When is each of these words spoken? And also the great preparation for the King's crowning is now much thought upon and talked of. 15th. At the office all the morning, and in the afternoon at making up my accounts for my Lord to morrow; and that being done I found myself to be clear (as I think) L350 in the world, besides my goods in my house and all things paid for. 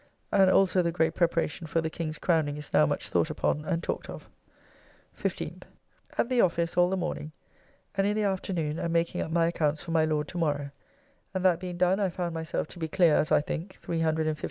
And 0.31 0.49
also 0.49 0.81
the 0.81 0.91
great 0.91 1.13
preparation 1.13 1.67
for 1.67 1.79
the 1.79 1.91
King's 1.91 2.17
crowning 2.17 2.57
is 2.57 2.73
now 2.73 2.87
much 2.87 3.09
thought 3.09 3.29
upon 3.29 3.65
and 3.65 3.83
talked 3.83 4.09
of. 4.09 4.27
15th. 5.15 5.61
At 6.17 6.27
the 6.27 6.41
office 6.41 6.75
all 6.75 6.89
the 6.89 6.97
morning, 6.97 7.33
and 7.93 8.07
in 8.07 8.15
the 8.15 8.23
afternoon 8.23 8.79
at 8.79 8.89
making 8.89 9.21
up 9.21 9.29
my 9.29 9.45
accounts 9.45 9.83
for 9.83 9.91
my 9.91 10.05
Lord 10.05 10.27
to 10.29 10.39
morrow; 10.39 10.71
and 11.35 11.45
that 11.45 11.59
being 11.59 11.77
done 11.77 11.99
I 11.99 12.09
found 12.09 12.33
myself 12.33 12.67
to 12.69 12.79
be 12.79 12.87
clear 12.87 13.15
(as 13.15 13.31
I 13.31 13.41
think) 13.41 13.73
L350 13.73 13.73
in 13.75 13.75
the 13.75 13.77
world, 13.77 13.77
besides 13.77 13.77
my 13.77 13.77
goods 13.77 13.79
in 13.79 13.79
my 13.79 13.79
house 13.79 13.91
and 13.91 14.09
all 14.09 14.15
things 14.15 14.27
paid 14.27 14.37
for. 14.37 14.39